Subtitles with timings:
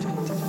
[0.00, 0.43] ちゃくち。